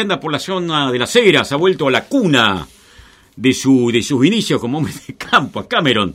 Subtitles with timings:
[0.00, 2.64] anda por la zona de las Heras, ha vuelto a la cuna
[3.34, 6.14] de, su, de sus inicios como hombre de campo, a Cameron.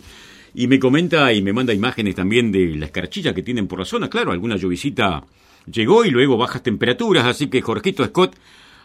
[0.56, 3.84] Y me comenta y me manda imágenes también de la escarchilla que tienen por la
[3.84, 4.10] zona.
[4.10, 5.26] Claro, alguna llovicita
[5.70, 8.38] llegó y luego bajas temperaturas, así que Jorgito Scott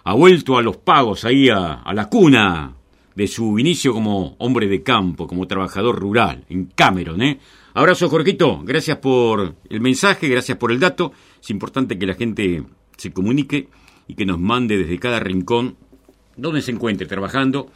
[0.02, 2.74] ha vuelto a los pagos ahí a, a la cuna
[3.14, 7.22] de su inicio como hombre de campo, como trabajador rural, en Cameron.
[7.22, 7.38] ¿eh?
[7.74, 11.12] Abrazo, Jorgito, gracias por el mensaje, gracias por el dato.
[11.40, 12.64] Es importante que la gente
[12.96, 13.68] se comunique
[14.08, 15.76] y que nos mande desde cada rincón
[16.36, 17.70] donde se encuentre trabajando,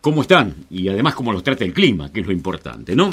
[0.00, 3.10] cómo están y además cómo los trata el clima, que es lo importante, ¿no?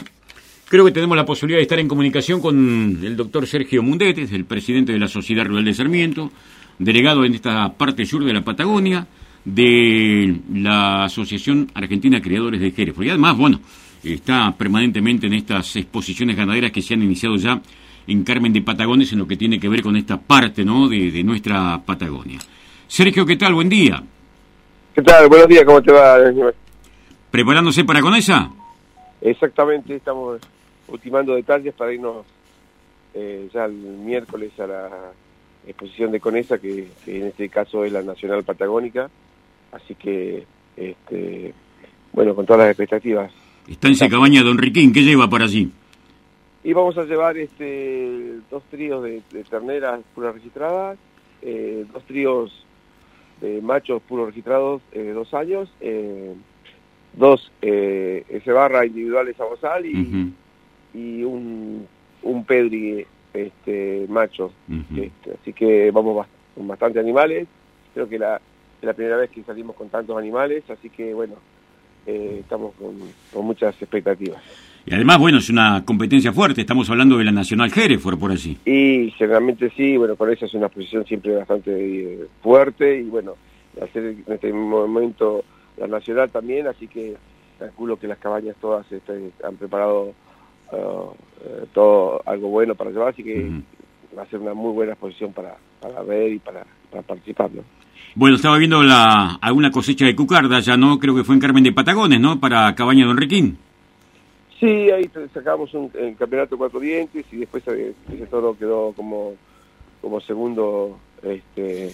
[0.67, 4.45] Creo que tenemos la posibilidad de estar en comunicación con el doctor Sergio Mundetes, el
[4.45, 6.31] presidente de la Sociedad Rural de Sarmiento,
[6.79, 9.07] delegado en esta parte sur de la Patagonia,
[9.43, 12.95] de la Asociación Argentina Criadores de Jerez.
[12.99, 13.61] Y además, bueno,
[14.03, 17.61] está permanentemente en estas exposiciones ganaderas que se han iniciado ya
[18.07, 20.87] en Carmen de Patagones en lo que tiene que ver con esta parte ¿no?
[20.87, 22.39] de, nuestra Patagonia.
[22.87, 23.53] Sergio, ¿qué tal?
[23.53, 24.03] Buen día.
[24.93, 25.27] ¿Qué tal?
[25.27, 26.17] Buenos días, ¿cómo te va?
[27.31, 28.49] ¿Preparándose para Conesa?
[29.21, 30.39] Exactamente, estamos
[30.87, 32.25] ultimando detalles para irnos
[33.13, 34.89] eh, ya el miércoles a la
[35.67, 39.09] exposición de Conesa, que, en este caso es la Nacional Patagónica,
[39.71, 40.45] así que,
[40.77, 41.53] este,
[42.13, 43.31] bueno, con todas las expectativas.
[43.67, 45.71] Está en Cabaña Don Riquín, ¿qué lleva para allí?
[46.65, 50.97] Y vamos a llevar este dos tríos de, terneras puras registradas,
[51.43, 52.65] eh, dos tríos
[53.39, 56.33] de machos puros registrados de dos años, eh,
[57.13, 60.33] dos eh, S barra individuales a bozal y,
[60.95, 61.87] y un,
[62.23, 64.51] un pedri este, macho.
[64.97, 67.47] este, así que vamos con bastantes animales.
[67.93, 71.35] Creo que la, es la primera vez que salimos con tantos animales, así que bueno,
[72.07, 72.97] estamos con,
[73.31, 74.41] con muchas expectativas.
[74.87, 78.57] Y además, bueno, es una competencia fuerte, estamos hablando de la Nacional Hereford, por así.
[78.65, 83.33] Y generalmente sí, bueno, con esa es una posición siempre bastante eh, fuerte y bueno,
[83.81, 85.43] hacer en este momento
[85.77, 87.15] la Nacional también, así que
[87.57, 90.13] calculo que las cabañas todas este, han preparado
[90.71, 91.11] uh,
[91.43, 93.49] eh, todo algo bueno para llevar, así que
[94.15, 96.63] va a ser una muy buena exposición para, para ver y para,
[97.07, 97.63] participar, ¿no?
[98.13, 101.63] Bueno, estaba viendo la, alguna cosecha de cucarda, ya no, creo que fue en Carmen
[101.63, 102.39] de Patagones, ¿no?
[102.39, 103.57] Para Cabaña de Enriquín.
[104.59, 109.33] Sí, ahí sacamos un el campeonato cuatro dientes y después eh, ese toro quedó como
[110.01, 111.91] como segundo este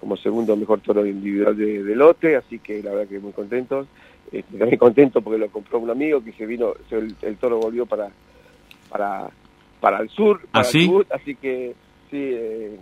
[0.00, 3.86] como segundo mejor toro individual de, lote, así que la verdad que muy contentos.
[4.30, 8.10] Este, también contento porque lo compró un amigo que se vino, el, toro volvió para
[8.90, 9.30] para
[9.80, 11.74] para el sur, ¿Ah, así que
[12.10, 12.78] sí, eh,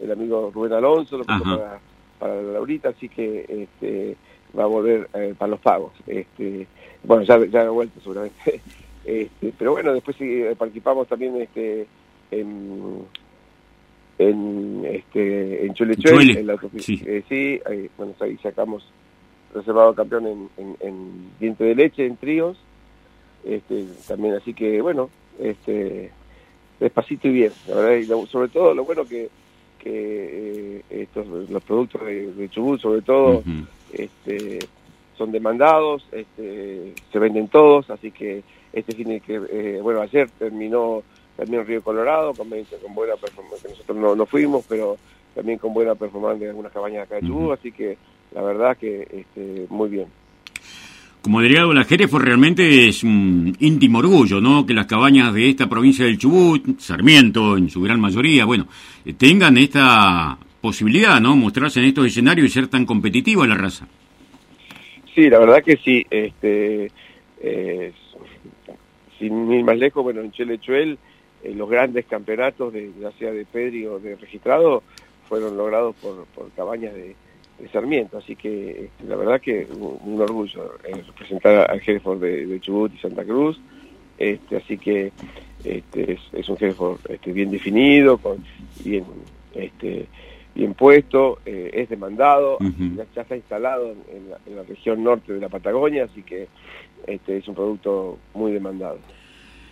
[0.00, 1.80] el amigo Rubén Alonso lo compró para,
[2.18, 4.16] para la Laurita, así que este,
[4.56, 5.92] va a volver eh, para los pagos.
[6.06, 6.66] Este,
[7.04, 8.60] bueno, ya, ya ha vuelto seguramente.
[9.06, 11.86] Este, pero bueno, después eh, participamos también este,
[12.32, 13.04] en,
[14.18, 15.94] en, este, en Chule,
[16.40, 18.84] en la sí, eh, sí ahí, bueno, ahí sacamos
[19.54, 20.26] reservado campeón
[20.56, 22.58] en, en, diente de leche, en tríos,
[23.44, 26.10] este, también, así que bueno, este,
[26.80, 29.28] despacito y bien, la verdad, y sobre todo lo bueno que,
[29.86, 33.42] que estos, los productos de, Chubut, sobre todo,
[33.92, 34.58] este,
[35.16, 38.42] son demandados, este, se venden todos, así que
[38.72, 41.02] este tiene que, eh, bueno, ayer terminó
[41.36, 44.96] también Río Colorado con, con buena performance, que nosotros no, no, fuimos, pero
[45.34, 47.96] también con buena performance en algunas cabañas acá de Chubut, así que
[48.32, 50.06] la verdad que este, muy bien.
[51.26, 54.64] Como delegado de la Jerez, realmente es un íntimo orgullo, ¿no?
[54.64, 58.68] Que las cabañas de esta provincia del Chubut, Sarmiento en su gran mayoría, bueno,
[59.18, 61.34] tengan esta posibilidad, ¿no?
[61.34, 63.88] Mostrarse en estos escenarios y ser tan competitiva la raza.
[65.16, 66.06] Sí, la verdad que sí.
[66.08, 66.92] Este,
[67.40, 67.92] eh,
[69.18, 70.96] sin ir más lejos, bueno, en Chelechuel,
[71.42, 74.84] eh, los grandes campeonatos, de, ya sea de Pedri o de registrado,
[75.28, 77.16] fueron logrados por, por cabañas de,
[77.72, 78.18] Sarmiento.
[78.18, 82.98] Así que este, la verdad que un, orgullo eh, representar al Hereford de, Chubut y
[82.98, 83.58] Santa Cruz.
[84.18, 85.12] Este, así que
[85.64, 88.44] este, es, un Hereford este, bien definido, con
[88.84, 89.04] bien
[89.54, 90.06] este,
[90.56, 92.58] bien puesto, eh, es demandado,
[93.14, 96.48] ya, está instalado en, la, región norte de la Patagonia, así que
[97.06, 98.98] este es un producto muy demandado.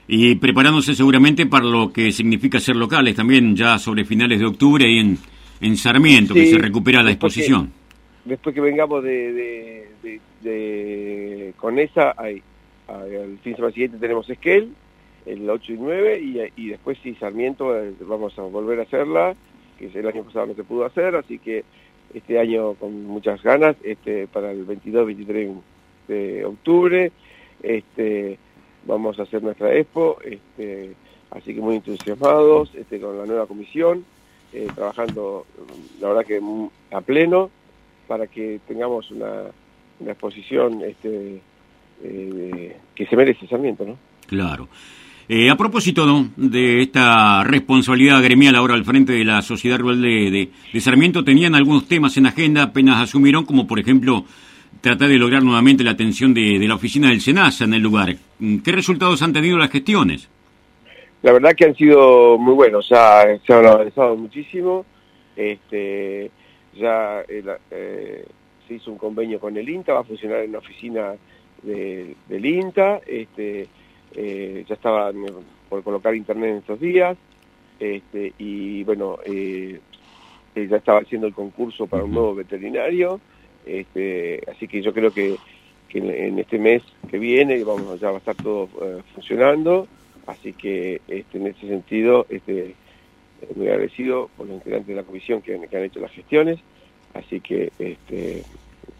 [0.06, 4.84] Y preparándose seguramente para lo que significa ser locales también ya sobre finales de octubre
[4.84, 5.18] ahí en,
[5.60, 7.72] en Sarmiento, que se recupera la exposición.
[8.24, 9.88] después que vengamos de,
[10.42, 12.42] de, con esa, hay,
[12.88, 14.70] al fin de semana siguiente tenemos Esquel,
[15.26, 19.34] el 8 y 9, y, y después sí, Sarmiento, eh, vamos a volver a hacerla,
[19.78, 21.64] que el año pasado no se pudo hacer, así que
[22.12, 25.54] este año con muchas ganas, este, para el 22-23
[26.08, 27.12] de octubre,
[27.62, 28.38] este,
[28.86, 30.94] vamos a hacer nuestra expo, este,
[31.30, 34.04] así que muy entusiasmados este, con la nueva comisión,
[34.54, 35.46] eh, trabajando,
[36.00, 36.40] la verdad que
[36.92, 37.50] a pleno,
[38.06, 39.50] para que tengamos una,
[40.06, 41.40] exposición este,
[42.02, 43.98] eh, que se merece Sarmiento, ¿no?
[44.26, 44.68] Claro.
[45.28, 50.50] Eh, a propósito de esta responsabilidad gremial ahora al frente de la Sociedad Rural de,
[50.80, 54.24] Sarmiento, tenían algunos temas en agenda, apenas asumieron, como por ejemplo
[54.82, 58.16] tratar de lograr nuevamente la atención de, la oficina del SENASA en el lugar.
[58.62, 60.28] ¿Qué resultados han tenido las gestiones?
[61.24, 64.84] La verdad que han sido muy buenos, ya se han avanzado muchísimo.
[65.34, 66.30] Este,
[66.76, 68.24] ya eh,
[68.68, 71.14] se hizo un convenio con el INTA, va a funcionar en la oficina
[71.62, 73.00] del INTA.
[73.06, 73.66] Este,
[74.16, 75.10] eh, ya estaba
[75.68, 77.16] por colocar internet en estos días,
[77.80, 79.80] este, y bueno, eh,
[80.54, 83.20] eh, ya estaba haciendo el concurso para un nuevo veterinario,
[83.66, 85.36] este, así que yo creo que,
[85.94, 88.68] en, este mes que viene vamos ya va a estar todo
[89.14, 89.86] funcionando,
[90.26, 92.74] así que este, en ese sentido este,
[93.54, 96.58] muy agradecido por los integrantes de la comisión que, han hecho las gestiones,
[97.12, 98.42] así que este,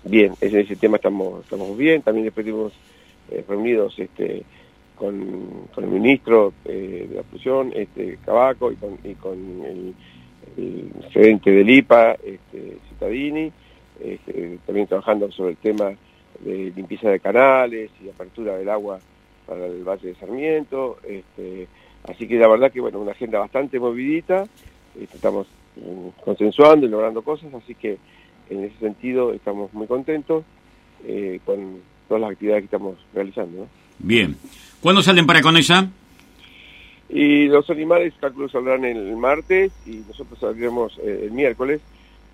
[0.05, 2.73] bien, en ese tema estamos, estamos bien, también después estuvimos
[3.49, 4.43] reunidos este,
[4.97, 9.94] con, el ministro eh, de la fusión, este, Cabaco, y con, con el,
[11.11, 13.50] gerente del IPA, este, Cittadini,
[14.67, 15.93] también trabajando sobre el tema
[16.41, 19.00] de limpieza de canales y apertura del agua
[19.46, 20.99] para el Valle de Sarmiento.
[21.06, 21.69] Este,
[22.08, 24.46] así que la verdad que, bueno, una agenda bastante movidita,
[24.99, 25.46] este, estamos
[25.76, 27.99] mm, consensuando y logrando cosas, así que
[28.50, 30.44] en ese sentido estamos muy contentos
[31.06, 33.67] eh, con todas las actividades que estamos realizando.
[33.99, 34.37] Bien.
[34.81, 35.88] ¿Cuándo salen para Conesa?
[37.08, 41.81] Y los animales, calculo, saldrán el martes y nosotros saldremos eh, el miércoles.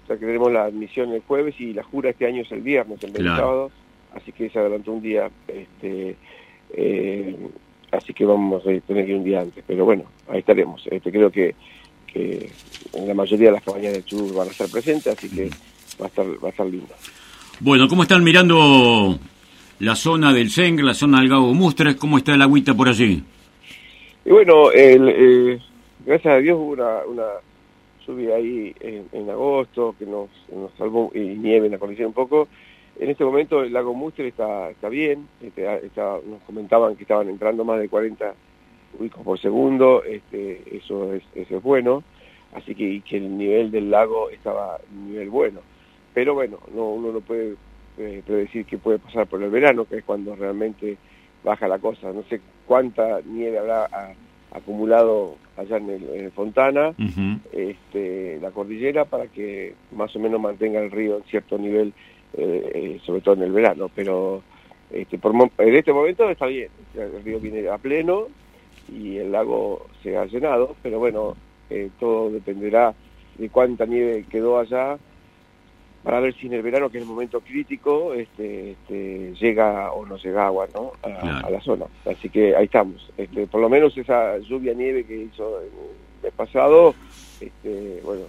[0.05, 2.63] O sea que tenemos la admisión el jueves y la jura este año es el
[2.63, 3.71] viernes, el sábado.
[4.15, 5.31] Así que se adelantó un día.
[5.47, 6.17] Este,
[6.75, 7.37] eh,
[7.93, 9.65] así que vamos a tener que ir un día antes.
[9.67, 10.87] Pero bueno, ahí estaremos.
[10.91, 11.55] Este, creo que,
[12.07, 12.51] que
[12.93, 15.51] en la mayoría de las cabañas del sur van a estar presentes, así que
[16.01, 16.95] va a estar, va a estar lindo.
[17.61, 19.19] Bueno, ¿cómo están mirando
[19.81, 23.23] la zona del Sengre, la zona del Gago Mustres, ¿cómo está el agüita por allí?
[24.25, 25.59] Y bueno, el, eh,
[26.05, 27.27] gracias a Dios hubo una, una
[28.07, 32.49] lluvia ahí en, agosto que nos, nos, salvó y nieve en la condición un poco.
[33.01, 35.65] En este momento el lago Mustre está, está bien, este,
[35.97, 38.35] nos comentaban que estaban entrando más de 40
[38.95, 42.05] cúbicos por segundo, este, eso, es, eso es bueno,
[42.53, 45.61] así que, que el nivel del lago estaba un nivel bueno.
[46.13, 47.55] Pero bueno, no, uno no puede
[47.97, 50.99] eh, predecir qué puede pasar por el verano, que es cuando realmente
[51.43, 52.13] baja la cosa.
[52.13, 53.89] No sé cuánta nieve habrá
[54.53, 56.93] acumulado allá en el, Fontana,
[57.51, 61.95] este, la cordillera, para que más o menos mantenga el río en cierto nivel,
[62.37, 63.91] eh, eh, sobre todo en el verano.
[63.95, 64.43] Pero
[64.91, 68.27] este, por, en este momento está bien, el río viene a pleno
[68.93, 71.37] y el lago se ha llenado, pero bueno,
[72.01, 72.93] todo dependerá
[73.39, 74.99] de cuánta nieve quedó allá
[76.03, 80.07] para ver si en el verano, que es el momento crítico, este, este, llega o
[80.07, 80.93] no llega agua ¿no?
[81.03, 81.87] A, la zona.
[82.07, 83.11] Así que ahí estamos.
[83.19, 85.69] Este, por lo menos esa lluvia nieve que hizo el
[86.23, 86.95] mes pasado,
[87.41, 88.23] este, bueno,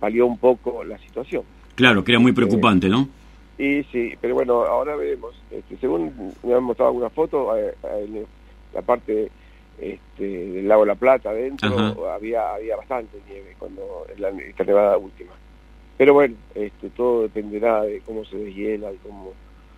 [0.00, 1.44] palió un poco la situación.
[1.80, 3.08] Claro, que era muy preocupante, ¿no?
[3.56, 5.34] Y sí, pero bueno, ahora veremos.
[5.50, 7.74] Este, según me han mostrado algunas fotos, eh,
[8.04, 8.26] en
[8.74, 9.30] la parte
[9.78, 14.98] este, del lago La Plata adentro había había bastante nieve cuando en la, esta nevada
[14.98, 15.32] última.
[15.96, 19.32] Pero bueno, este, todo dependerá de cómo se deshiela y cómo,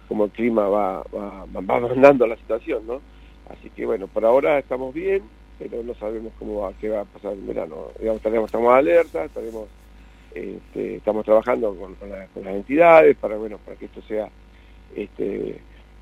[0.09, 3.01] cómo el clima va, va, va mandando la situación, ¿no?
[3.49, 5.23] Así que bueno, por ahora estamos bien,
[5.57, 7.93] pero no sabemos cómo va, qué va a pasar en verano.
[8.01, 9.69] Digamos, estaremos, estamos alerta, estaremos,
[10.35, 14.29] este, estamos trabajando con, las entidades para, bueno, para que esto sea
[14.95, 15.61] este,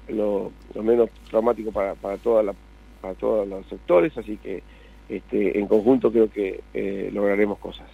[0.08, 2.54] lo, menos traumático para, para, toda la,
[3.00, 4.62] para todos los sectores, así que
[5.08, 7.86] este, en conjunto creo que eh, lograremos cosas.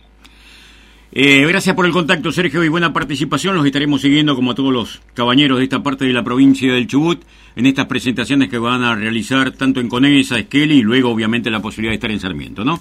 [1.13, 3.55] Eh, gracias por el contacto, Sergio, y buena participación.
[3.55, 6.87] Los estaremos siguiendo, como a todos los cabañeros de esta parte de la provincia del
[6.87, 7.23] Chubut,
[7.55, 11.63] en estas presentaciones que van a realizar tanto en Conesa, Esqueli, y luego, obviamente, la
[11.63, 12.81] posibilidad de estar en Sarmiento, ¿no?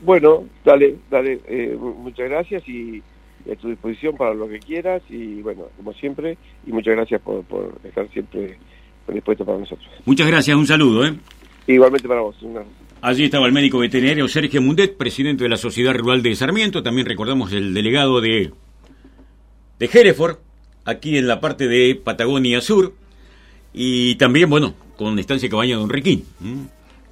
[0.00, 1.40] Bueno, dale, dale.
[1.46, 3.02] Eh, muchas gracias y
[3.50, 5.02] a tu disposición para lo que quieras.
[5.08, 6.36] Y bueno, como siempre,
[6.66, 8.58] y muchas gracias por, por estar siempre
[9.08, 9.86] dispuesto para nosotros.
[10.04, 11.14] Muchas gracias, un saludo, ¿eh?
[11.66, 12.36] Igualmente para vos.
[12.42, 12.62] Una...
[13.02, 16.82] Allí estaba el médico veterinario Sergio Mundet, presidente de la Sociedad Rural de Sarmiento.
[16.82, 18.50] También recordamos el delegado de,
[19.78, 20.38] de Hereford,
[20.84, 22.94] aquí en la parte de Patagonia Sur.
[23.74, 26.24] Y también, bueno, con Estancia Cabaña Don Requín,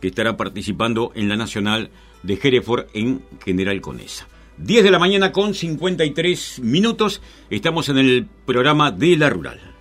[0.01, 1.91] que estará participando en la Nacional
[2.23, 4.29] de Hereford en General Conesa.
[4.59, 7.21] 10 de la mañana con 53 minutos.
[7.51, 9.72] Estamos en el programa de la Rural.